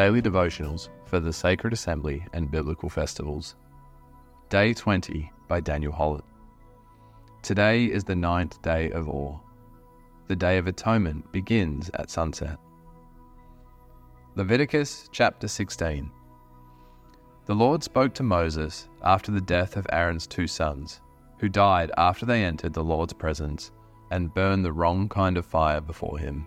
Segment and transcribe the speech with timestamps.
[0.00, 3.54] daily devotionals for the Sacred Assembly and Biblical Festivals.
[4.48, 6.24] Day 20 by Daniel Hollett.
[7.42, 9.38] Today is the ninth day of Awe.
[10.28, 12.56] The Day of Atonement begins at sunset.
[14.36, 16.10] Leviticus chapter 16.
[17.44, 21.02] The Lord spoke to Moses after the death of Aaron's two sons,
[21.40, 23.70] who died after they entered the Lord's presence
[24.10, 26.46] and burned the wrong kind of fire before him.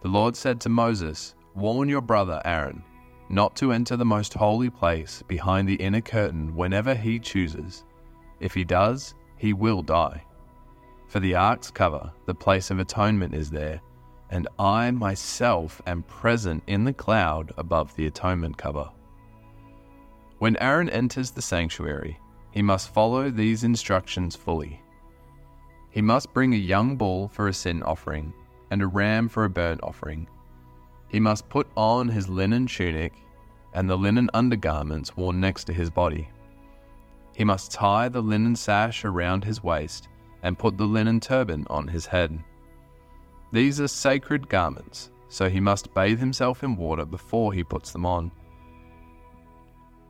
[0.00, 2.82] The Lord said to Moses, Warn your brother Aaron
[3.30, 7.84] not to enter the most holy place behind the inner curtain whenever he chooses.
[8.40, 10.24] If he does, he will die.
[11.06, 13.80] For the ark's cover, the place of atonement is there,
[14.30, 18.90] and I myself am present in the cloud above the atonement cover.
[20.38, 22.18] When Aaron enters the sanctuary,
[22.50, 24.80] he must follow these instructions fully.
[25.90, 28.32] He must bring a young bull for a sin offering
[28.70, 30.28] and a ram for a burnt offering
[31.10, 33.12] he must put on his linen tunic
[33.74, 36.28] and the linen undergarments worn next to his body.
[37.34, 40.08] He must tie the linen sash around his waist
[40.42, 42.38] and put the linen turban on his head.
[43.52, 48.06] These are sacred garments, so he must bathe himself in water before he puts them
[48.06, 48.30] on.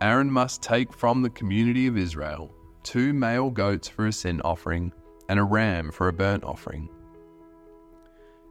[0.00, 4.92] Aaron must take from the community of Israel two male goats for a sin offering
[5.28, 6.88] and a ram for a burnt offering.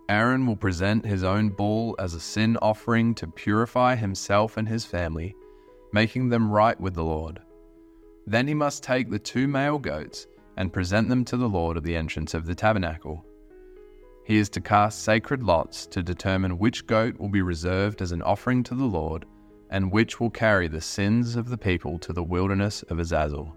[0.08, 4.86] Aaron will present his own bull as a sin offering to purify himself and his
[4.86, 5.36] family,
[5.94, 7.42] making them right with the Lord.
[8.28, 11.84] Then he must take the two male goats and present them to the Lord at
[11.84, 13.26] the entrance of the tabernacle.
[14.26, 18.22] He is to cast sacred lots to determine which goat will be reserved as an
[18.22, 19.26] offering to the Lord
[19.70, 23.56] and which will carry the sins of the people to the wilderness of Azazel.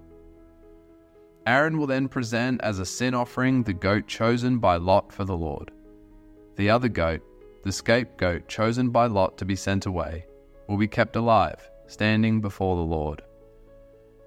[1.47, 5.37] Aaron will then present as a sin offering the goat chosen by lot for the
[5.37, 5.71] Lord.
[6.59, 7.21] The other goat,
[7.63, 10.27] the scapegoat chosen by Lot to be sent away,
[10.67, 13.23] will be kept alive, standing before the Lord.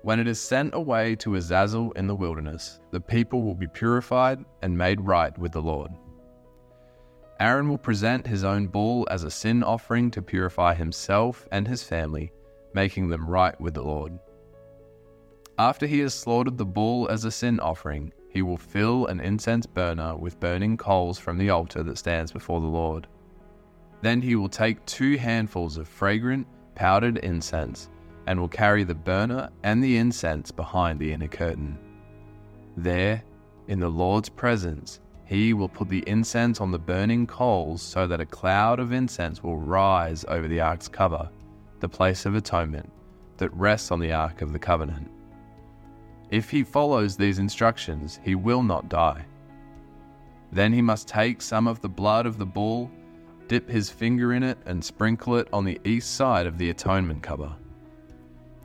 [0.03, 4.45] When it is sent away to Azazel in the wilderness, the people will be purified
[4.61, 5.91] and made right with the Lord.
[7.41, 11.83] Aaron will present his own bull as a sin offering to purify himself and his
[11.83, 12.31] family,
[12.73, 14.17] making them right with the Lord.
[15.59, 19.65] After he has slaughtered the bull as a sin offering, he will fill an incense
[19.65, 23.07] burner with burning coals from the altar that stands before the Lord.
[24.01, 27.89] Then he will take two handfuls of fragrant, powdered incense
[28.27, 31.77] and will carry the burner and the incense behind the inner curtain.
[32.77, 33.21] There,
[33.67, 38.21] in the Lord's presence, he will put the incense on the burning coals so that
[38.21, 41.29] a cloud of incense will rise over the ark's cover,
[41.79, 42.89] the place of atonement,
[43.37, 45.09] that rests on the ark of the covenant.
[46.31, 49.25] If he follows these instructions, he will not die.
[50.53, 52.89] Then he must take some of the blood of the bull,
[53.47, 57.21] dip his finger in it, and sprinkle it on the east side of the atonement
[57.21, 57.53] cover.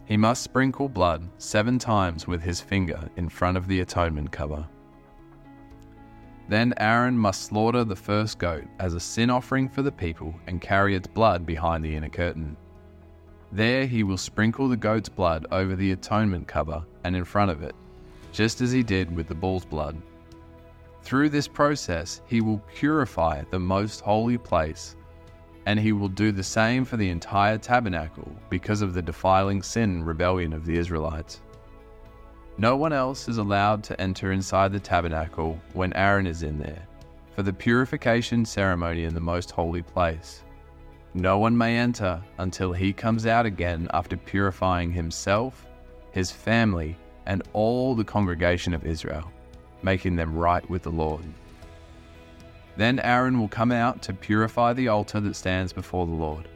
[0.04, 4.66] He must sprinkle blood seven times with his finger in front of the atonement cover.
[6.48, 10.60] Then Aaron must slaughter the first goat as a sin offering for the people and
[10.60, 12.56] carry its blood behind the inner curtain.
[13.52, 17.62] There he will sprinkle the goat's blood over the atonement cover and in front of
[17.62, 17.74] it,
[18.32, 20.00] just as he did with the bull's blood.
[21.02, 24.96] Through this process, he will purify the most holy place,
[25.66, 29.90] and he will do the same for the entire tabernacle because of the defiling sin
[29.90, 31.42] and rebellion of the Israelites.
[32.58, 36.86] No one else is allowed to enter inside the tabernacle when Aaron is in there,
[37.34, 40.42] for the purification ceremony in the most holy place.
[41.16, 45.66] No one may enter until he comes out again after purifying himself,
[46.10, 49.32] his family, and all the congregation of Israel,
[49.82, 51.24] making them right with the Lord.
[52.76, 56.50] Then Aaron will come out to purify the altar that stands before the Lord.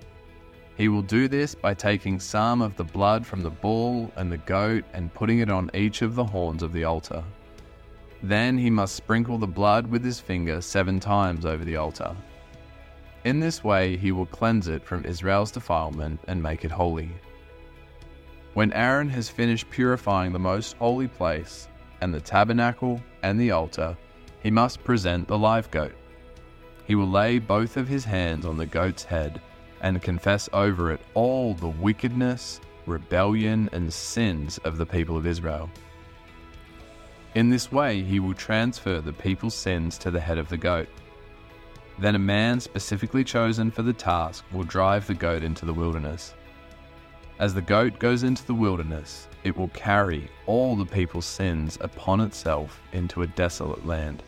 [0.76, 4.36] He will do this by taking some of the blood from the bull and the
[4.36, 7.24] goat and putting it on each of the horns of the altar.
[8.22, 12.14] Then he must sprinkle the blood with his finger seven times over the altar
[13.24, 17.10] in this way, he will cleanse it from Israel's defilement and make it holy.
[18.54, 21.68] When Aaron has finished purifying the most holy place,
[22.00, 23.96] and the tabernacle and the altar,
[24.42, 25.94] he must present the live goat.
[26.86, 29.40] He will lay both of his hands on the goat's head
[29.82, 35.70] and confess over it all the wickedness, rebellion, and sins of the people of Israel.
[37.34, 40.88] In this way, he will transfer the people's sins to the head of the goat.
[42.00, 46.34] Then a man specifically chosen for the task will drive the goat into the wilderness.
[47.38, 52.22] As the goat goes into the wilderness, it will carry all the people's sins upon
[52.22, 54.22] itself into a desolate land.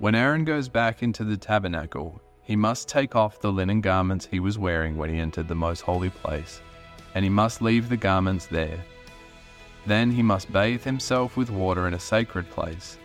[0.00, 4.40] When Aaron goes back into the tabernacle, he must take off the linen garments he
[4.40, 6.60] was wearing when he entered the most holy place,
[7.14, 8.80] and he must leave the garments there.
[9.86, 12.98] Then he must bathe himself with water in a sacred place,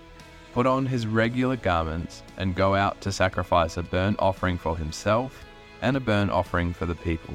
[0.55, 5.43] put on his regular garments, and go out to sacrifice a burnt offering for himself
[5.81, 7.33] and a burnt offering for the people.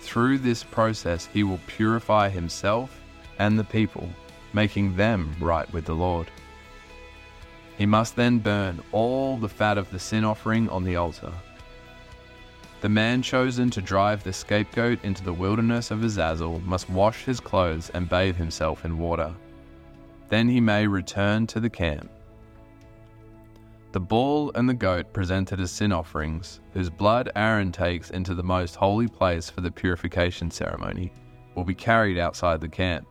[0.00, 3.00] Through this process, he will purify himself
[3.38, 4.10] and the people,
[4.52, 6.30] making them right with the Lord.
[7.78, 11.32] He must then burn all the fat of the sin offering on the altar.
[12.82, 17.40] The man chosen to drive the scapegoat into the wilderness of Azazel must wash his
[17.40, 19.32] clothes and bathe himself in water.
[20.28, 22.10] Then he may return to the camp.
[23.92, 28.42] The bull and the goat presented as sin offerings, whose blood Aaron takes into the
[28.42, 31.12] most holy place for the purification ceremony,
[31.54, 33.06] will be carried outside the camp.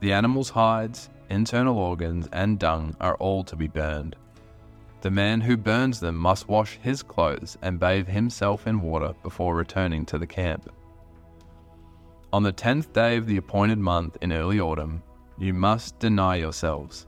[0.00, 4.14] The animal's hides, internal organs, and dung are all to be burned.
[5.00, 9.54] The man who burns them must wash his clothes and bathe himself in water before
[9.54, 10.70] returning to the camp.
[12.32, 15.02] On the tenth day of the appointed month in early autumn,
[15.38, 17.06] you must deny yourselves.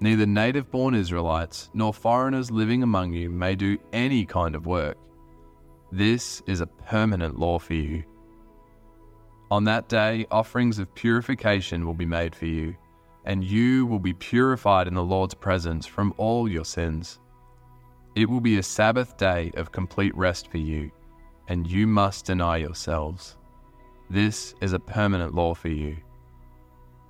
[0.00, 4.96] Neither native born Israelites nor foreigners living among you may do any kind of work.
[5.92, 8.02] This is a permanent law for you.
[9.50, 12.74] On that day, offerings of purification will be made for you
[13.24, 17.20] and you will be purified in the Lord's presence from all your sins.
[18.14, 20.90] It will be a Sabbath day of complete rest for you,
[21.48, 23.36] and you must deny yourselves.
[24.10, 25.96] This is a permanent law for you.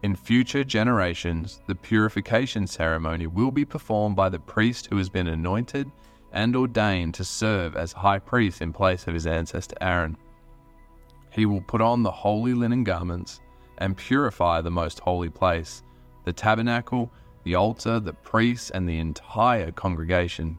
[0.02, 5.28] In future generations, the purification ceremony will be performed by the priest who has been
[5.28, 5.90] anointed
[6.32, 10.16] and ordained to serve as high priest in place of his ancestor Aaron.
[11.31, 13.40] He will put on the holy linen garments
[13.78, 15.82] and purify the most holy place
[16.25, 17.10] the tabernacle,
[17.44, 20.58] the altar, the priests, and the entire congregation.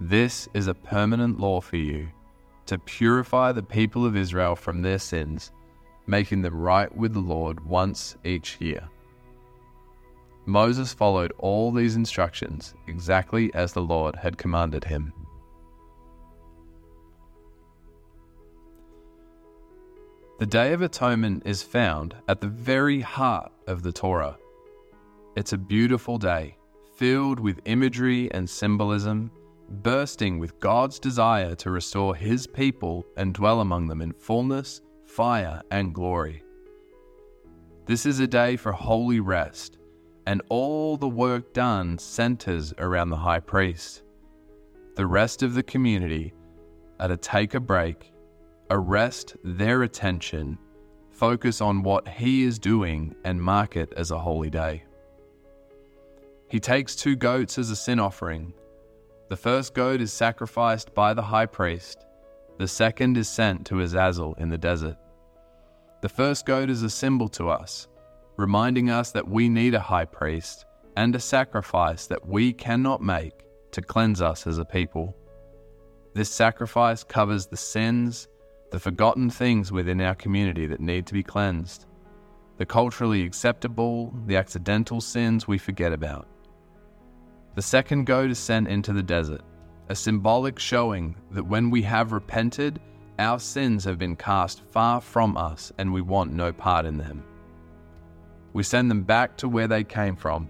[0.00, 2.08] This is a permanent law for you
[2.66, 5.52] to purify the people of Israel from their sins,
[6.10, 8.88] making them right with the Lord once each year.
[10.44, 15.12] Moses followed all these instructions exactly as the Lord had commanded him.
[20.40, 24.38] The Day of Atonement is found at the very heart of the Torah.
[25.36, 26.56] It's a beautiful day,
[26.96, 29.30] filled with imagery and symbolism,
[29.68, 34.80] bursting with God's desire to restore His people and dwell among them in fullness,
[35.10, 36.42] fire, and glory.
[37.84, 39.76] This is a day for holy rest,
[40.26, 44.04] and all the work done centers around the high priest.
[44.94, 46.32] The rest of the community
[47.00, 48.12] are to take a break,
[48.70, 50.56] arrest their attention,
[51.10, 54.84] focus on what he is doing, and mark it as a holy day.
[56.48, 58.52] He takes two goats as a sin offering.
[59.28, 62.06] The first goat is sacrificed by the high priest,
[62.60, 64.98] the second is sent to Azazel in the desert.
[66.02, 67.88] The first goat is a symbol to us,
[68.36, 73.46] reminding us that we need a high priest and a sacrifice that we cannot make
[73.70, 75.16] to cleanse us as a people.
[76.12, 78.28] This sacrifice covers the sins,
[78.72, 81.86] the forgotten things within our community that need to be cleansed,
[82.58, 86.28] the culturally acceptable, the accidental sins we forget about.
[87.54, 89.40] The second goat is sent into the desert,
[89.90, 92.80] a symbolic showing that when we have repented,
[93.18, 97.24] our sins have been cast far from us and we want no part in them.
[98.52, 100.48] We send them back to where they came from,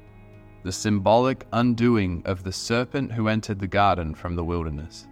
[0.62, 5.08] the symbolic undoing of the serpent who entered the garden from the wilderness.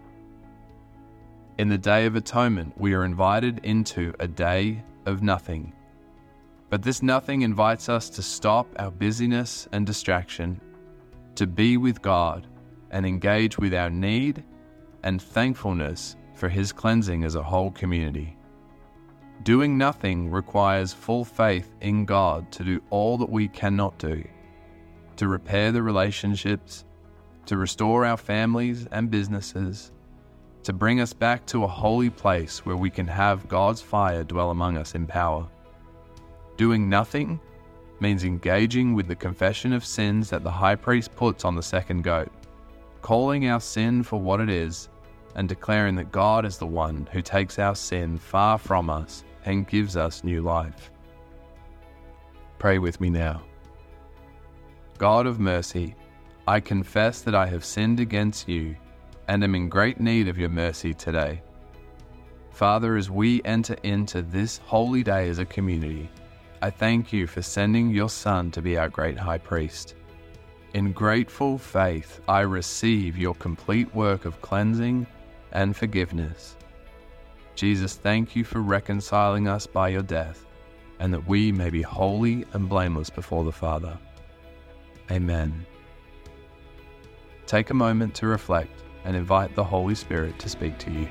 [1.57, 5.73] In the Day of Atonement, we are invited into a day of nothing.
[6.69, 10.61] But this nothing invites us to stop our busyness and distraction
[11.37, 12.47] to be with God
[12.90, 14.45] and engage with our need
[15.02, 18.37] and thankfulness for His cleansing as a whole community.
[19.42, 24.23] Doing nothing requires full faith in God to do all that we cannot do,
[25.16, 26.85] to repair the relationships,
[27.47, 29.92] to restore our families and businesses,
[30.64, 34.50] to bring us back to a holy place where we can have God's fire dwell
[34.50, 35.49] among us in power.
[36.57, 37.40] Doing nothing
[38.00, 42.02] means engaging with the confession of sins that the high priest puts on the second
[42.02, 42.30] goat,
[43.02, 44.88] calling our sin for what it is,
[45.35, 49.69] and declaring that God is the one who takes our sin far from us and
[49.69, 50.90] gives us new life.
[52.59, 53.43] Pray with me now.
[54.99, 55.95] God of mercy,
[56.47, 58.75] I confess that I have sinned against you
[59.28, 61.40] and am in great need of your mercy today.
[62.50, 66.11] Father, as we enter into this holy day as a community,
[66.61, 69.95] I thank you for sending your Son to be our great high priest.
[70.75, 75.07] In grateful faith, I receive your complete work of cleansing
[75.53, 76.57] and forgiveness.
[77.55, 80.45] Jesus, thank you for reconciling us by your death,
[81.01, 83.99] and that we may be holy and blameless before the Father.
[85.11, 85.65] Amen.
[87.47, 91.09] Take a moment to reflect and invite the Holy Spirit to speak to you.